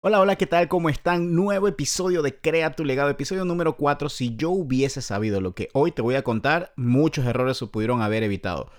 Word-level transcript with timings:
Hola, 0.00 0.20
hola, 0.20 0.36
¿qué 0.36 0.46
tal? 0.46 0.68
¿Cómo 0.68 0.88
están? 0.88 1.34
Nuevo 1.34 1.66
episodio 1.66 2.22
de 2.22 2.38
Crea 2.38 2.72
tu 2.76 2.84
legado, 2.84 3.10
episodio 3.10 3.44
número 3.44 3.76
4. 3.76 4.08
Si 4.08 4.36
yo 4.36 4.50
hubiese 4.50 5.02
sabido 5.02 5.40
lo 5.40 5.54
que 5.54 5.68
hoy 5.72 5.90
te 5.90 6.02
voy 6.02 6.14
a 6.14 6.22
contar, 6.22 6.72
muchos 6.76 7.26
errores 7.26 7.56
se 7.56 7.66
pudieron 7.66 8.02
haber 8.02 8.22
evitado. 8.22 8.70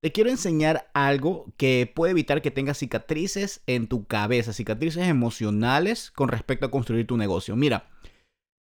Te 0.00 0.12
quiero 0.12 0.30
enseñar 0.30 0.88
algo 0.94 1.46
que 1.56 1.90
puede 1.92 2.12
evitar 2.12 2.42
que 2.42 2.50
tengas 2.52 2.78
cicatrices 2.78 3.62
en 3.66 3.88
tu 3.88 4.06
cabeza, 4.06 4.52
cicatrices 4.52 5.08
emocionales 5.08 6.12
con 6.12 6.28
respecto 6.28 6.66
a 6.66 6.70
construir 6.70 7.06
tu 7.06 7.16
negocio. 7.16 7.56
Mira, 7.56 7.88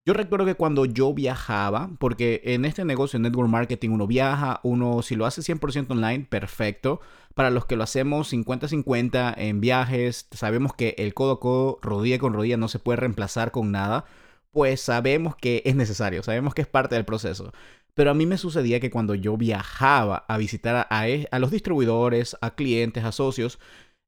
yo 0.05 0.13
recuerdo 0.13 0.45
que 0.45 0.55
cuando 0.55 0.85
yo 0.85 1.13
viajaba, 1.15 1.89
porque 1.99 2.41
en 2.45 2.63
este 2.65 2.85
negocio, 2.85 3.17
en 3.17 3.23
network 3.23 3.49
marketing, 3.49 3.89
uno 3.89 4.05
viaja, 4.05 4.59
uno 4.63 5.01
si 5.01 5.15
lo 5.15 5.25
hace 5.25 5.41
100% 5.41 5.91
online, 5.91 6.27
perfecto. 6.29 7.01
Para 7.33 7.49
los 7.49 7.65
que 7.65 7.75
lo 7.75 7.83
hacemos 7.83 8.31
50-50 8.31 9.33
en 9.37 9.61
viajes, 9.61 10.27
sabemos 10.31 10.73
que 10.73 10.93
el 10.99 11.15
codo 11.15 11.33
a 11.33 11.39
codo, 11.39 11.79
rodilla 11.81 12.19
con 12.19 12.33
rodilla, 12.33 12.55
no 12.57 12.67
se 12.67 12.77
puede 12.79 12.97
reemplazar 12.97 13.51
con 13.51 13.71
nada, 13.71 14.05
pues 14.51 14.79
sabemos 14.81 15.35
que 15.35 15.63
es 15.65 15.75
necesario, 15.75 16.21
sabemos 16.23 16.53
que 16.53 16.61
es 16.61 16.67
parte 16.67 16.95
del 16.95 17.05
proceso. 17.05 17.51
Pero 17.95 18.11
a 18.11 18.13
mí 18.13 18.25
me 18.27 18.37
sucedía 18.37 18.79
que 18.79 18.91
cuando 18.91 19.15
yo 19.15 19.37
viajaba 19.37 20.25
a 20.27 20.37
visitar 20.37 20.87
a, 20.89 21.09
e, 21.09 21.27
a 21.31 21.39
los 21.39 21.49
distribuidores, 21.49 22.37
a 22.41 22.51
clientes, 22.55 23.03
a 23.05 23.11
socios, 23.11 23.59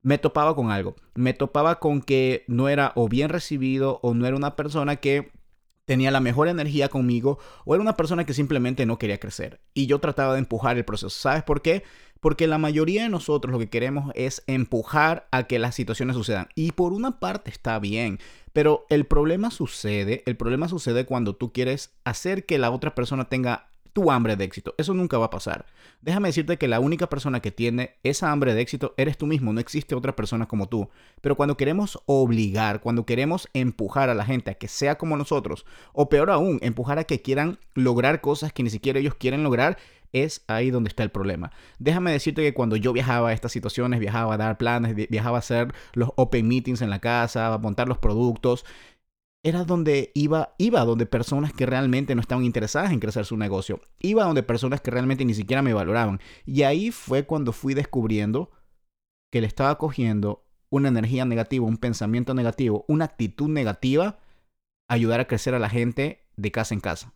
me 0.04 0.18
topaba 0.18 0.56
con 0.56 0.72
algo. 0.72 0.96
Me 1.16 1.34
topaba 1.34 1.80
con 1.80 2.02
que 2.02 2.46
no 2.48 2.70
era 2.70 2.92
o 2.96 3.10
bien 3.10 3.30
recibido 3.30 4.00
o 4.04 4.14
no 4.14 4.28
era 4.28 4.38
una 4.38 4.56
persona 4.56 4.98
que 4.98 5.32
tenía 5.88 6.12
la 6.12 6.20
mejor 6.20 6.50
energía 6.50 6.90
conmigo 6.90 7.40
o 7.66 7.74
era 7.74 7.82
una 7.82 7.96
persona 7.96 8.26
que 8.26 8.34
simplemente 8.34 8.86
no 8.86 9.00
quería 9.00 9.20
crecer. 9.20 9.62
Y 9.74 9.88
yo 9.88 10.00
trataba 10.00 10.34
de 10.34 10.40
empujar 10.40 10.78
el 10.78 10.86
proceso. 10.86 11.10
¿Sabes 11.10 11.44
por 11.44 11.62
qué? 11.62 11.84
Porque 12.20 12.46
la 12.46 12.58
mayoría 12.58 13.04
de 13.04 13.10
nosotros 13.10 13.54
lo 13.54 13.60
que 13.60 13.70
queremos 13.70 14.12
es 14.14 14.44
empujar 14.48 15.28
a 15.32 15.44
que 15.44 15.60
las 15.60 15.76
situaciones 15.76 16.16
sucedan. 16.16 16.50
Y 16.56 16.74
por 16.74 16.92
una 16.92 17.20
parte 17.20 17.50
está 17.50 17.80
bien, 17.80 18.20
pero 18.52 18.86
el 18.90 19.06
problema 19.06 19.50
sucede, 19.50 20.24
el 20.26 20.36
problema 20.36 20.68
sucede 20.68 21.06
cuando 21.06 21.36
tú 21.36 21.54
quieres 21.54 21.94
hacer 22.04 22.46
que 22.46 22.58
la 22.58 22.70
otra 22.72 22.94
persona 22.94 23.30
tenga 23.30 23.70
tu 23.98 24.12
hambre 24.12 24.36
de 24.36 24.44
éxito. 24.44 24.76
Eso 24.78 24.94
nunca 24.94 25.18
va 25.18 25.26
a 25.26 25.30
pasar. 25.32 25.66
Déjame 26.04 26.30
decirte 26.30 26.58
que 26.58 26.68
la 26.68 26.80
única 26.80 27.10
persona 27.10 27.40
que 27.40 27.50
tiene 27.50 27.96
esa 28.04 28.32
hambre 28.32 28.54
de 28.54 28.62
éxito 28.62 28.94
eres 28.96 29.18
tú 29.18 29.26
mismo, 29.26 29.54
no 29.54 29.60
existe 29.60 29.96
otra 29.96 30.16
persona 30.16 30.48
como 30.48 30.70
tú. 30.70 30.92
Pero 31.20 31.36
cuando 31.36 31.58
queremos 31.58 32.00
obligar, 32.06 32.80
cuando 32.82 33.08
queremos 33.08 33.50
empujar 33.56 34.12
a 34.12 34.14
la 34.14 34.24
gente 34.24 34.52
a 34.52 34.54
que 34.54 34.68
sea 34.68 35.00
como 35.00 35.18
nosotros, 35.18 35.66
o 35.94 36.10
peor 36.10 36.30
aún, 36.30 36.60
empujar 36.62 37.00
a 37.00 37.06
que 37.06 37.24
quieran 37.24 37.58
lograr 37.74 38.22
cosas 38.22 38.54
que 38.54 38.62
ni 38.62 38.70
siquiera 38.70 39.00
ellos 39.00 39.16
quieren 39.16 39.42
lograr, 39.42 39.80
es 40.14 40.44
ahí 40.46 40.70
donde 40.70 40.90
está 40.90 41.02
el 41.02 41.10
problema. 41.10 41.52
Déjame 41.80 42.12
decirte 42.12 42.44
que 42.44 42.54
cuando 42.54 42.76
yo 42.76 42.94
viajaba 42.94 43.30
a 43.30 43.34
estas 43.34 43.52
situaciones, 43.52 44.00
viajaba 44.00 44.36
a 44.36 44.38
dar 44.38 44.60
planes, 44.60 44.94
viajaba 44.94 45.38
a 45.38 45.40
hacer 45.40 45.74
los 45.94 46.12
open 46.18 46.48
meetings 46.48 46.84
en 46.84 46.92
la 46.92 47.00
casa, 47.00 47.52
a 47.52 47.58
montar 47.58 47.88
los 47.88 47.98
productos, 47.98 48.64
era 49.44 49.64
donde 49.64 50.12
iba, 50.14 50.56
iba 50.58 50.84
donde 50.84 51.06
personas 51.06 51.54
que 51.54 51.66
realmente 51.66 52.16
no 52.16 52.22
estaban 52.22 52.44
interesadas 52.44 52.92
en 52.92 53.00
crecer 53.00 53.26
su 53.26 53.38
negocio. 53.38 53.80
Iba 54.00 54.26
donde 54.26 54.44
personas 54.44 54.82
que 54.82 54.92
realmente 54.92 55.26
ni 55.26 55.34
siquiera 55.34 55.62
me 55.62 55.74
valoraban. 55.74 56.20
Y 56.46 56.64
ahí 56.64 56.92
fue 56.92 57.26
cuando 57.26 57.54
fui 57.54 57.74
descubriendo 57.74 58.52
que 59.32 59.42
le 59.42 59.48
estaba 59.48 59.78
cogiendo 59.78 60.46
una 60.70 60.90
energía 60.90 61.26
negativa, 61.26 61.66
un 61.66 61.78
pensamiento 61.78 62.34
negativo, 62.34 62.84
una 62.88 63.06
actitud 63.06 63.48
negativa, 63.48 64.20
ayudar 64.90 65.20
a 65.20 65.28
crecer 65.28 65.56
a 65.56 65.60
la 65.60 65.70
gente 65.70 66.26
de 66.36 66.52
casa 66.52 66.74
en 66.74 66.82
casa. 66.82 67.14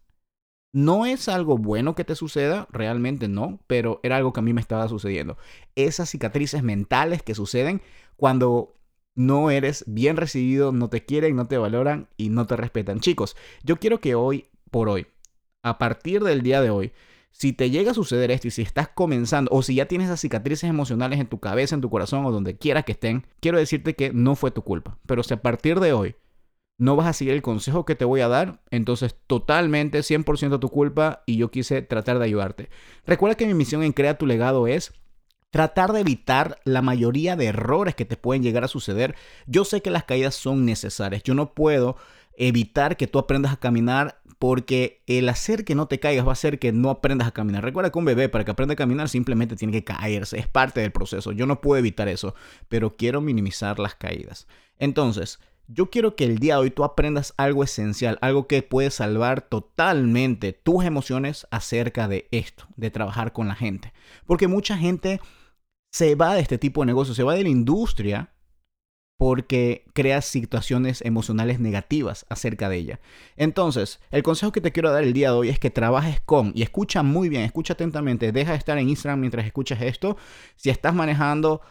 No 0.73 1.06
es 1.06 1.28
algo 1.28 1.58
bueno 1.58 1.95
que 1.95 2.06
te 2.06 2.16
suceda, 2.16 2.67
realmente 2.72 3.28
no, 3.28 3.59
pero 3.67 4.00
era 4.03 4.16
algo 4.16 4.31
que 4.31 4.39
a 4.39 4.44
mí 4.44 4.53
me 4.53 4.61
estaba 4.61 4.88
sucediendo. 4.88 5.38
Esas 5.75 6.09
cicatrices 6.09 6.63
mentales 6.63 7.23
que 7.23 7.35
suceden 7.35 7.81
cuando 8.16 8.81
no 9.16 9.52
eres 9.52 9.84
bien 9.88 10.17
recibido, 10.17 10.72
no 10.72 10.90
te 10.90 11.06
quieren, 11.06 11.36
no 11.36 11.48
te 11.48 11.58
valoran 11.58 12.08
y 12.17 12.30
no 12.30 12.48
te 12.48 12.56
respetan. 12.56 13.00
Chicos, 13.00 13.36
yo 13.64 13.78
quiero 13.78 14.00
que 14.00 14.16
hoy, 14.16 14.45
por 14.70 14.90
hoy, 14.90 15.08
a 15.64 15.78
partir 15.78 16.23
del 16.23 16.42
día 16.42 16.62
de 16.62 16.70
hoy, 16.70 16.92
si 17.31 17.53
te 17.53 17.70
llega 17.70 17.92
a 17.92 17.95
suceder 17.95 18.30
esto 18.31 18.47
y 18.47 18.52
si 18.52 18.62
estás 18.62 18.90
comenzando 18.90 19.50
o 19.53 19.63
si 19.63 19.75
ya 19.75 19.88
tienes 19.88 20.08
esas 20.08 20.19
cicatrices 20.19 20.69
emocionales 20.69 21.19
en 21.19 21.28
tu 21.28 21.40
cabeza, 21.40 21.75
en 21.75 21.81
tu 21.81 21.90
corazón 21.90 22.25
o 22.25 22.31
donde 22.31 22.58
quiera 22.58 22.84
que 22.84 22.91
estén, 22.91 23.25
quiero 23.40 23.58
decirte 23.58 23.96
que 23.96 24.12
no 24.12 24.35
fue 24.35 24.52
tu 24.52 24.63
culpa. 24.63 24.97
Pero 25.06 25.24
si 25.24 25.34
a 25.34 25.41
partir 25.41 25.80
de 25.80 25.94
hoy 25.94 26.16
no 26.78 26.96
vas 26.96 27.08
a 27.08 27.14
seguir 27.14 27.34
el 27.34 27.41
consejo 27.41 27.85
que 27.85 27.96
te 27.96 28.06
voy 28.06 28.22
a 28.22 28.28
dar, 28.28 28.62
entonces 28.69 29.16
totalmente 29.28 30.00
100% 30.00 30.59
tu 30.59 30.69
culpa 30.69 31.24
y 31.25 31.38
yo 31.38 31.52
quise 31.52 31.81
tratar 31.81 32.19
de 32.19 32.25
ayudarte. 32.25 32.69
Recuerda 33.06 33.35
que 33.35 33.47
mi 33.47 33.53
misión 33.53 33.84
en 33.84 33.94
Crea 33.94 34.18
tu 34.18 34.25
legado 34.25 34.68
es 34.68 34.91
tratar 35.51 35.94
de 35.94 36.00
evitar 36.00 36.59
la 36.63 36.81
mayoría 36.81 37.35
de 37.35 37.45
errores 37.45 37.94
que 37.94 38.06
te 38.06 38.17
pueden 38.17 38.41
llegar 38.41 38.63
a 38.63 38.69
suceder. 38.69 39.16
Yo 39.45 39.66
sé 39.66 39.81
que 39.81 39.91
las 39.91 40.06
caídas 40.06 40.34
son 40.34 40.66
necesarias. 40.66 41.23
Yo 41.23 41.35
no 41.35 41.53
puedo 41.53 41.97
evitar 42.34 42.97
que 42.97 43.07
tú 43.07 43.19
aprendas 43.19 43.53
a 43.53 43.57
caminar 43.57 44.22
porque 44.40 45.03
el 45.06 45.29
hacer 45.29 45.63
que 45.66 45.75
no 45.75 45.88
te 45.88 46.00
caigas 46.00 46.25
va 46.25 46.31
a 46.31 46.34
hacer 46.34 46.57
que 46.57 46.72
no 46.72 46.90
aprendas 46.90 47.28
a 47.28 47.31
caminar. 47.31 47.63
Recuerda 47.63 47.91
que 47.91 48.00
un 48.00 48.06
bebé 48.06 48.29
para 48.29 48.44
que 48.44 48.51
aprenda 48.51 48.73
a 48.73 48.78
caminar 48.78 49.09
simplemente 49.09 49.56
tiene 49.56 49.73
que 49.73 49.84
caerse, 49.84 50.40
es 50.40 50.47
parte 50.47 50.79
del 50.79 50.91
proceso. 50.91 51.31
Yo 51.31 51.45
no 51.45 51.61
puedo 51.61 51.78
evitar 51.78 52.07
eso, 52.07 52.34
pero 52.67 52.95
quiero 52.95 53.22
minimizar 53.22 53.78
las 53.78 53.94
caídas. 53.94 54.47
Entonces, 54.79 55.40
yo 55.67 55.91
quiero 55.91 56.16
que 56.16 56.23
el 56.23 56.40
día 56.40 56.56
de 56.56 56.61
hoy 56.61 56.72
tú 56.72 56.84
aprendas 56.84 57.34
algo 57.38 57.63
esencial, 57.63 58.17
algo 58.22 58.47
que 58.47 58.63
puede 58.63 58.90
salvar 58.90 59.41
totalmente 59.41 60.53
tus 60.53 60.85
emociones 60.85 61.45
acerca 61.51 62.07
de 62.07 62.28
esto, 62.31 62.66
de 62.78 62.90
trabajar 62.90 63.34
con 63.34 63.47
la 63.47 63.56
gente. 63.56 63.94
Porque 64.25 64.47
mucha 64.47 64.78
gente 64.78 65.22
se 65.91 66.16
va 66.16 66.35
de 66.35 66.41
este 66.41 66.57
tipo 66.57 66.81
de 66.81 66.88
negocio, 66.88 67.13
se 67.13 67.24
va 67.24 67.35
de 67.35 67.44
la 67.44 67.50
industria 67.50 68.34
porque 69.22 69.85
crea 69.94 70.19
situaciones 70.22 71.03
emocionales 71.03 71.59
negativas 71.59 72.25
acerca 72.28 72.69
de 72.69 72.78
ella. 72.78 73.00
Entonces, 73.35 74.00
el 74.09 74.24
consejo 74.24 74.52
que 74.52 74.62
te 74.62 74.72
quiero 74.72 74.90
dar 74.90 75.03
el 75.03 75.13
día 75.13 75.29
de 75.29 75.38
hoy 75.38 75.50
es 75.50 75.59
que 75.59 75.69
trabajes 75.69 76.19
con, 76.22 76.53
y 76.56 76.63
escucha 76.63 77.03
muy 77.03 77.29
bien, 77.29 77.44
escucha 77.44 77.74
atentamente, 77.74 78.31
deja 78.31 78.53
de 78.53 78.57
estar 78.57 78.79
en 78.79 78.90
Instagram 78.90 79.19
mientras 79.19 79.46
escuchas 79.46 79.79
esto. 79.84 80.18
Si 80.56 80.72
estás 80.72 80.96
manejando, 80.96 81.62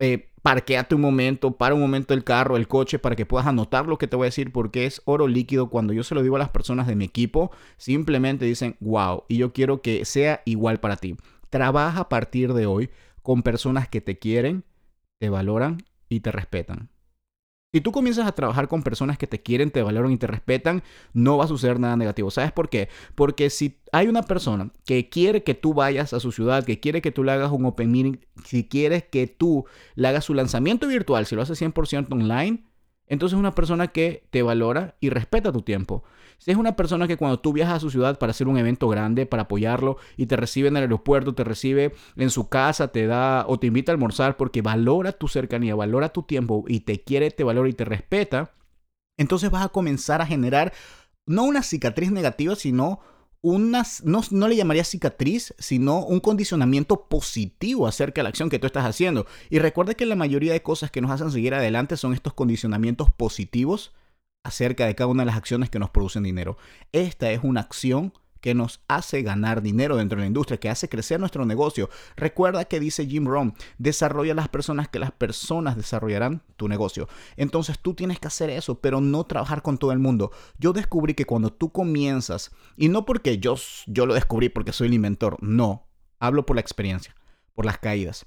eh, 0.00 0.32
parqueate 0.42 0.94
un 0.94 1.00
momento, 1.00 1.56
para 1.56 1.74
un 1.74 1.80
momento 1.80 2.12
el 2.12 2.24
carro, 2.24 2.58
el 2.58 2.68
coche, 2.68 2.98
para 2.98 3.16
que 3.16 3.24
puedas 3.24 3.46
anotar 3.46 3.86
lo 3.86 3.96
que 3.96 4.06
te 4.06 4.16
voy 4.16 4.26
a 4.26 4.34
decir, 4.34 4.52
porque 4.52 4.84
es 4.84 5.00
oro 5.06 5.28
líquido. 5.28 5.70
Cuando 5.70 5.94
yo 5.94 6.02
se 6.02 6.14
lo 6.14 6.22
digo 6.22 6.36
a 6.36 6.40
las 6.40 6.50
personas 6.50 6.86
de 6.86 6.94
mi 6.94 7.06
equipo, 7.06 7.52
simplemente 7.78 8.44
dicen, 8.44 8.76
wow, 8.80 9.24
y 9.28 9.38
yo 9.38 9.54
quiero 9.54 9.80
que 9.80 10.04
sea 10.04 10.42
igual 10.44 10.78
para 10.78 10.96
ti. 10.96 11.16
Trabaja 11.48 12.00
a 12.00 12.08
partir 12.10 12.52
de 12.52 12.66
hoy 12.66 12.90
con 13.22 13.42
personas 13.42 13.88
que 13.88 14.00
te 14.00 14.18
quieren, 14.18 14.64
te 15.18 15.30
valoran 15.30 15.78
y 16.08 16.20
te 16.20 16.32
respetan. 16.32 16.90
Si 17.74 17.80
tú 17.80 17.90
comienzas 17.90 18.26
a 18.26 18.32
trabajar 18.32 18.68
con 18.68 18.82
personas 18.82 19.16
que 19.16 19.26
te 19.26 19.42
quieren, 19.42 19.70
te 19.70 19.82
valoran 19.82 20.12
y 20.12 20.18
te 20.18 20.26
respetan, 20.26 20.82
no 21.14 21.38
va 21.38 21.44
a 21.44 21.48
suceder 21.48 21.80
nada 21.80 21.96
negativo. 21.96 22.30
¿Sabes 22.30 22.52
por 22.52 22.68
qué? 22.68 22.90
Porque 23.14 23.48
si 23.48 23.80
hay 23.92 24.08
una 24.08 24.22
persona 24.24 24.70
que 24.84 25.08
quiere 25.08 25.42
que 25.42 25.54
tú 25.54 25.72
vayas 25.72 26.12
a 26.12 26.20
su 26.20 26.32
ciudad, 26.32 26.66
que 26.66 26.80
quiere 26.80 27.00
que 27.00 27.12
tú 27.12 27.24
le 27.24 27.32
hagas 27.32 27.50
un 27.50 27.64
open 27.64 27.90
meeting, 27.90 28.18
si 28.44 28.68
quieres 28.68 29.04
que 29.04 29.26
tú 29.26 29.64
le 29.94 30.08
hagas 30.08 30.26
su 30.26 30.34
lanzamiento 30.34 30.86
virtual, 30.86 31.24
si 31.24 31.34
lo 31.34 31.40
haces 31.40 31.62
100% 31.62 32.12
online, 32.12 32.62
entonces 33.06 33.36
es 33.36 33.40
una 33.40 33.54
persona 33.54 33.88
que 33.88 34.26
te 34.30 34.42
valora 34.42 34.96
y 35.00 35.08
respeta 35.08 35.50
tu 35.50 35.62
tiempo. 35.62 36.04
Si 36.42 36.50
es 36.50 36.56
una 36.56 36.74
persona 36.74 37.06
que 37.06 37.16
cuando 37.16 37.38
tú 37.38 37.52
viajas 37.52 37.76
a 37.76 37.78
su 37.78 37.88
ciudad 37.88 38.18
para 38.18 38.32
hacer 38.32 38.48
un 38.48 38.58
evento 38.58 38.88
grande, 38.88 39.26
para 39.26 39.44
apoyarlo 39.44 39.98
y 40.16 40.26
te 40.26 40.34
recibe 40.34 40.66
en 40.66 40.76
el 40.76 40.82
aeropuerto, 40.82 41.36
te 41.36 41.44
recibe 41.44 41.94
en 42.16 42.30
su 42.30 42.48
casa, 42.48 42.88
te 42.88 43.06
da 43.06 43.44
o 43.46 43.60
te 43.60 43.68
invita 43.68 43.92
a 43.92 43.94
almorzar 43.94 44.36
porque 44.36 44.60
valora 44.60 45.12
tu 45.12 45.28
cercanía, 45.28 45.76
valora 45.76 46.08
tu 46.08 46.24
tiempo 46.24 46.64
y 46.66 46.80
te 46.80 47.00
quiere, 47.00 47.30
te 47.30 47.44
valora 47.44 47.68
y 47.68 47.74
te 47.74 47.84
respeta, 47.84 48.56
entonces 49.16 49.52
vas 49.52 49.64
a 49.64 49.68
comenzar 49.68 50.20
a 50.20 50.26
generar 50.26 50.72
no 51.26 51.44
una 51.44 51.62
cicatriz 51.62 52.10
negativa, 52.10 52.56
sino 52.56 52.98
una, 53.40 53.84
no, 54.02 54.22
no, 54.32 54.48
le 54.48 54.56
llamaría 54.56 54.82
cicatriz, 54.82 55.54
sino 55.60 56.04
un 56.04 56.18
condicionamiento 56.18 57.04
positivo 57.04 57.86
acerca 57.86 58.18
de 58.18 58.24
la 58.24 58.28
acción 58.30 58.50
que 58.50 58.58
tú 58.58 58.66
estás 58.66 58.84
haciendo. 58.84 59.26
Y 59.48 59.60
recuerda 59.60 59.94
que 59.94 60.06
la 60.06 60.16
mayoría 60.16 60.52
de 60.52 60.62
cosas 60.62 60.90
que 60.90 61.00
nos 61.00 61.12
hacen 61.12 61.30
seguir 61.30 61.54
adelante 61.54 61.96
son 61.96 62.14
estos 62.14 62.34
condicionamientos 62.34 63.12
positivos 63.12 63.92
acerca 64.44 64.86
de 64.86 64.94
cada 64.94 65.08
una 65.08 65.22
de 65.22 65.26
las 65.26 65.36
acciones 65.36 65.70
que 65.70 65.78
nos 65.78 65.90
producen 65.90 66.22
dinero. 66.22 66.56
Esta 66.92 67.30
es 67.30 67.40
una 67.42 67.60
acción 67.60 68.12
que 68.42 68.54
nos 68.54 68.82
hace 68.88 69.22
ganar 69.22 69.62
dinero 69.62 69.96
dentro 69.96 70.16
de 70.16 70.22
la 70.22 70.26
industria, 70.26 70.58
que 70.58 70.68
hace 70.68 70.88
crecer 70.88 71.20
nuestro 71.20 71.46
negocio. 71.46 71.88
Recuerda 72.16 72.64
que 72.64 72.80
dice 72.80 73.06
Jim 73.06 73.24
Rohn, 73.24 73.54
desarrolla 73.78 74.34
las 74.34 74.48
personas 74.48 74.88
que 74.88 74.98
las 74.98 75.12
personas 75.12 75.76
desarrollarán 75.76 76.42
tu 76.56 76.68
negocio. 76.68 77.08
Entonces 77.36 77.78
tú 77.78 77.94
tienes 77.94 78.18
que 78.18 78.26
hacer 78.26 78.50
eso, 78.50 78.80
pero 78.80 79.00
no 79.00 79.24
trabajar 79.24 79.62
con 79.62 79.78
todo 79.78 79.92
el 79.92 80.00
mundo. 80.00 80.32
Yo 80.58 80.72
descubrí 80.72 81.14
que 81.14 81.24
cuando 81.24 81.52
tú 81.52 81.70
comienzas, 81.70 82.50
y 82.76 82.88
no 82.88 83.06
porque 83.06 83.38
yo, 83.38 83.54
yo 83.86 84.06
lo 84.06 84.14
descubrí 84.14 84.48
porque 84.48 84.72
soy 84.72 84.88
el 84.88 84.94
inventor, 84.94 85.38
no, 85.40 85.86
hablo 86.18 86.44
por 86.44 86.56
la 86.56 86.62
experiencia, 86.62 87.14
por 87.54 87.64
las 87.64 87.78
caídas. 87.78 88.26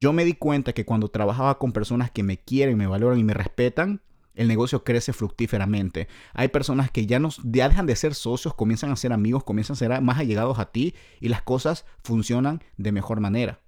Yo 0.00 0.14
me 0.14 0.24
di 0.24 0.32
cuenta 0.32 0.72
que 0.72 0.86
cuando 0.86 1.08
trabajaba 1.08 1.58
con 1.58 1.72
personas 1.72 2.10
que 2.10 2.22
me 2.22 2.38
quieren, 2.38 2.78
me 2.78 2.86
valoran 2.86 3.18
y 3.18 3.24
me 3.24 3.34
respetan, 3.34 4.00
el 4.34 4.48
negocio 4.48 4.84
crece 4.84 5.12
fructíferamente. 5.12 6.08
Hay 6.34 6.48
personas 6.48 6.90
que 6.90 7.06
ya, 7.06 7.18
nos, 7.18 7.40
ya 7.44 7.68
dejan 7.68 7.86
de 7.86 7.96
ser 7.96 8.14
socios, 8.14 8.54
comienzan 8.54 8.90
a 8.90 8.96
ser 8.96 9.12
amigos, 9.12 9.44
comienzan 9.44 9.74
a 9.74 9.78
ser 9.78 10.00
más 10.02 10.18
allegados 10.18 10.58
a 10.58 10.70
ti 10.70 10.94
y 11.20 11.28
las 11.28 11.42
cosas 11.42 11.84
funcionan 12.02 12.62
de 12.76 12.92
mejor 12.92 13.20
manera. 13.20 13.60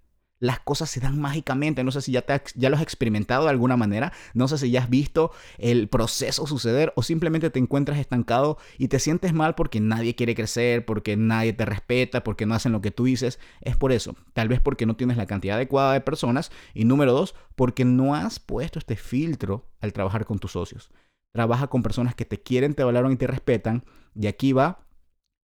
Las 0.42 0.58
cosas 0.58 0.90
se 0.90 0.98
dan 0.98 1.20
mágicamente. 1.20 1.84
No 1.84 1.92
sé 1.92 2.02
si 2.02 2.10
ya, 2.10 2.22
te, 2.22 2.42
ya 2.56 2.68
lo 2.68 2.74
has 2.74 2.82
experimentado 2.82 3.44
de 3.44 3.50
alguna 3.50 3.76
manera, 3.76 4.12
no 4.34 4.48
sé 4.48 4.58
si 4.58 4.72
ya 4.72 4.82
has 4.82 4.90
visto 4.90 5.30
el 5.56 5.88
proceso 5.88 6.48
suceder 6.48 6.92
o 6.96 7.04
simplemente 7.04 7.48
te 7.48 7.60
encuentras 7.60 8.00
estancado 8.00 8.58
y 8.76 8.88
te 8.88 8.98
sientes 8.98 9.32
mal 9.32 9.54
porque 9.54 9.78
nadie 9.78 10.16
quiere 10.16 10.34
crecer, 10.34 10.84
porque 10.84 11.16
nadie 11.16 11.52
te 11.52 11.64
respeta, 11.64 12.24
porque 12.24 12.44
no 12.44 12.56
hacen 12.56 12.72
lo 12.72 12.80
que 12.80 12.90
tú 12.90 13.04
dices. 13.04 13.38
Es 13.60 13.76
por 13.76 13.92
eso, 13.92 14.16
tal 14.32 14.48
vez 14.48 14.60
porque 14.60 14.84
no 14.84 14.96
tienes 14.96 15.16
la 15.16 15.26
cantidad 15.26 15.56
adecuada 15.56 15.92
de 15.92 16.00
personas 16.00 16.50
y 16.74 16.86
número 16.86 17.12
dos, 17.12 17.36
porque 17.54 17.84
no 17.84 18.16
has 18.16 18.40
puesto 18.40 18.80
este 18.80 18.96
filtro 18.96 19.70
al 19.80 19.92
trabajar 19.92 20.26
con 20.26 20.40
tus 20.40 20.52
socios. 20.52 20.90
Trabaja 21.30 21.68
con 21.68 21.84
personas 21.84 22.16
que 22.16 22.24
te 22.24 22.42
quieren, 22.42 22.74
te 22.74 22.82
valoran 22.82 23.12
y 23.12 23.16
te 23.16 23.28
respetan. 23.28 23.84
Y 24.16 24.26
aquí 24.26 24.52
va 24.52 24.86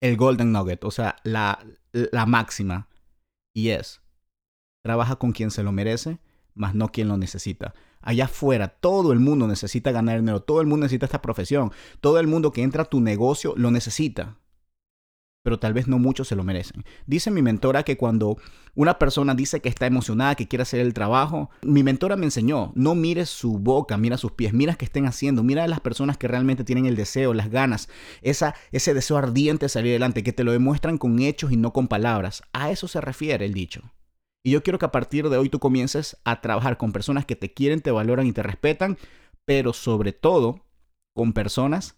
el 0.00 0.16
golden 0.16 0.50
nugget, 0.50 0.82
o 0.82 0.90
sea, 0.90 1.16
la, 1.22 1.64
la 1.92 2.26
máxima. 2.26 2.88
Y 3.54 3.68
es, 3.68 4.02
Trabaja 4.82 5.16
con 5.16 5.32
quien 5.32 5.50
se 5.50 5.62
lo 5.62 5.72
merece, 5.72 6.18
más 6.54 6.74
no 6.74 6.88
quien 6.88 7.08
lo 7.08 7.16
necesita. 7.16 7.74
Allá 8.00 8.26
afuera, 8.26 8.68
todo 8.68 9.12
el 9.12 9.20
mundo 9.20 9.46
necesita 9.46 9.92
ganar 9.92 10.20
dinero, 10.20 10.40
todo 10.40 10.60
el 10.60 10.66
mundo 10.66 10.84
necesita 10.84 11.06
esta 11.06 11.22
profesión, 11.22 11.72
todo 12.00 12.18
el 12.20 12.26
mundo 12.26 12.52
que 12.52 12.62
entra 12.62 12.82
a 12.82 12.88
tu 12.88 13.00
negocio 13.00 13.54
lo 13.56 13.70
necesita, 13.70 14.36
pero 15.42 15.58
tal 15.58 15.72
vez 15.72 15.88
no 15.88 15.98
muchos 15.98 16.28
se 16.28 16.36
lo 16.36 16.44
merecen. 16.44 16.84
Dice 17.06 17.30
mi 17.30 17.42
mentora 17.42 17.82
que 17.82 17.96
cuando 17.96 18.36
una 18.74 18.98
persona 18.98 19.34
dice 19.34 19.60
que 19.60 19.68
está 19.68 19.86
emocionada, 19.86 20.34
que 20.34 20.46
quiere 20.46 20.62
hacer 20.62 20.80
el 20.80 20.94
trabajo, 20.94 21.50
mi 21.62 21.82
mentora 21.82 22.16
me 22.16 22.26
enseñó, 22.26 22.70
no 22.74 22.94
mires 22.94 23.30
su 23.30 23.58
boca, 23.58 23.96
mira 23.96 24.18
sus 24.18 24.32
pies, 24.32 24.52
mira 24.52 24.74
qué 24.74 24.84
estén 24.84 25.06
haciendo, 25.06 25.42
mira 25.42 25.64
a 25.64 25.68
las 25.68 25.80
personas 25.80 26.18
que 26.18 26.28
realmente 26.28 26.64
tienen 26.64 26.86
el 26.86 26.96
deseo, 26.96 27.34
las 27.34 27.50
ganas, 27.50 27.88
esa, 28.20 28.54
ese 28.72 28.94
deseo 28.94 29.16
ardiente 29.16 29.64
de 29.64 29.70
salir 29.70 29.92
adelante, 29.92 30.22
que 30.22 30.34
te 30.34 30.44
lo 30.44 30.52
demuestran 30.52 30.98
con 30.98 31.18
hechos 31.18 31.50
y 31.50 31.56
no 31.56 31.72
con 31.72 31.88
palabras. 31.88 32.42
A 32.52 32.70
eso 32.70 32.86
se 32.86 33.00
refiere 33.00 33.46
el 33.46 33.54
dicho. 33.54 33.82
Y 34.42 34.52
yo 34.52 34.62
quiero 34.62 34.78
que 34.78 34.86
a 34.86 34.92
partir 34.92 35.28
de 35.28 35.36
hoy 35.36 35.48
tú 35.48 35.58
comiences 35.58 36.16
a 36.24 36.40
trabajar 36.40 36.78
con 36.78 36.92
personas 36.92 37.26
que 37.26 37.36
te 37.36 37.52
quieren, 37.52 37.80
te 37.80 37.90
valoran 37.90 38.26
y 38.26 38.32
te 38.32 38.42
respetan, 38.42 38.96
pero 39.44 39.72
sobre 39.72 40.12
todo 40.12 40.64
con 41.12 41.32
personas 41.32 41.96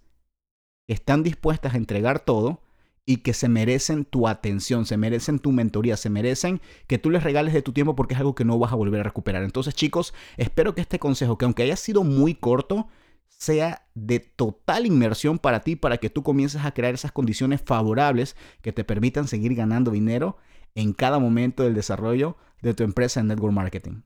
que 0.87 0.95
están 0.95 1.23
dispuestas 1.23 1.75
a 1.75 1.77
entregar 1.77 2.21
todo 2.21 2.63
y 3.05 3.19
que 3.19 3.35
se 3.35 3.49
merecen 3.49 4.05
tu 4.05 4.29
atención, 4.29 4.87
se 4.87 4.97
merecen 4.97 5.39
tu 5.39 5.53
mentoría, 5.53 5.97
se 5.97 6.11
merecen 6.11 6.61
que 6.87 6.99
tú 6.99 7.11
les 7.11 7.23
regales 7.23 7.53
de 7.53 7.63
tu 7.63 7.73
tiempo 7.73 7.97
porque 7.97 8.15
es 8.15 8.21
algo 8.21 8.35
que 8.35 8.45
no 8.45 8.59
vas 8.59 8.73
a 8.73 8.77
volver 8.77 9.01
a 9.01 9.05
recuperar. 9.05 9.43
Entonces, 9.43 9.75
chicos, 9.75 10.15
espero 10.37 10.75
que 10.75 10.81
este 10.81 10.99
consejo, 10.99 11.37
que 11.37 11.45
aunque 11.45 11.65
haya 11.65 11.77
sido 11.77 12.05
muy 12.05 12.35
corto, 12.35 12.89
sea 13.27 13.87
de 13.95 14.21
total 14.21 14.87
inmersión 14.87 15.39
para 15.39 15.61
ti, 15.61 15.77
para 15.77 15.99
que 15.99 16.11
tú 16.11 16.23
comiences 16.23 16.65
a 16.65 16.73
crear 16.73 16.95
esas 16.95 17.13
condiciones 17.13 17.63
favorables 17.65 18.37
que 18.61 18.73
te 18.73 18.85
permitan 18.85 19.29
seguir 19.29 19.55
ganando 19.55 19.91
dinero 19.91 20.37
en 20.75 20.93
cada 20.93 21.19
momento 21.19 21.63
del 21.63 21.75
desarrollo 21.75 22.37
de 22.63 22.75
tu 22.75 22.83
empresa 22.83 23.21
en 23.21 23.29
network 23.29 23.55
marketing. 23.55 24.03